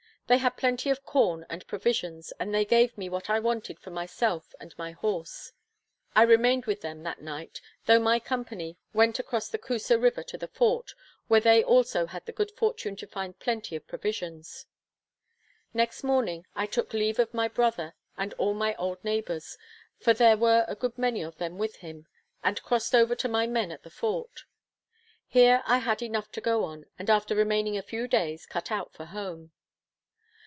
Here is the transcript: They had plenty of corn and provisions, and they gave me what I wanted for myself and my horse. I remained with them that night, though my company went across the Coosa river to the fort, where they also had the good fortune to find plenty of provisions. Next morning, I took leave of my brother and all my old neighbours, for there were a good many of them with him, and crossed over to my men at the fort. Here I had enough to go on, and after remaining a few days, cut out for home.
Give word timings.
They 0.27 0.37
had 0.37 0.55
plenty 0.55 0.89
of 0.89 1.03
corn 1.03 1.45
and 1.49 1.67
provisions, 1.67 2.31
and 2.39 2.55
they 2.55 2.63
gave 2.63 2.97
me 2.97 3.09
what 3.09 3.29
I 3.29 3.37
wanted 3.41 3.77
for 3.81 3.89
myself 3.91 4.55
and 4.61 4.73
my 4.77 4.91
horse. 4.93 5.51
I 6.15 6.21
remained 6.21 6.67
with 6.67 6.79
them 6.79 7.03
that 7.03 7.21
night, 7.21 7.59
though 7.85 7.99
my 7.99 8.17
company 8.17 8.77
went 8.93 9.19
across 9.19 9.49
the 9.49 9.57
Coosa 9.57 9.99
river 9.99 10.23
to 10.23 10.37
the 10.37 10.47
fort, 10.47 10.93
where 11.27 11.41
they 11.41 11.61
also 11.61 12.05
had 12.05 12.25
the 12.25 12.31
good 12.31 12.49
fortune 12.51 12.95
to 12.95 13.07
find 13.07 13.39
plenty 13.39 13.75
of 13.75 13.85
provisions. 13.89 14.67
Next 15.73 16.01
morning, 16.01 16.47
I 16.55 16.65
took 16.65 16.93
leave 16.93 17.19
of 17.19 17.33
my 17.33 17.49
brother 17.49 17.93
and 18.15 18.33
all 18.35 18.53
my 18.53 18.73
old 18.75 19.03
neighbours, 19.03 19.57
for 19.99 20.13
there 20.13 20.37
were 20.37 20.63
a 20.69 20.75
good 20.75 20.97
many 20.97 21.21
of 21.23 21.39
them 21.39 21.57
with 21.57 21.75
him, 21.77 22.07
and 22.41 22.63
crossed 22.63 22.95
over 22.95 23.15
to 23.15 23.27
my 23.27 23.47
men 23.47 23.69
at 23.69 23.83
the 23.83 23.89
fort. 23.89 24.45
Here 25.27 25.61
I 25.67 25.79
had 25.79 26.01
enough 26.01 26.31
to 26.31 26.39
go 26.39 26.63
on, 26.63 26.85
and 26.97 27.09
after 27.09 27.35
remaining 27.35 27.77
a 27.77 27.81
few 27.83 28.07
days, 28.07 28.45
cut 28.45 28.71
out 28.71 28.93
for 28.93 29.03
home. 29.03 29.51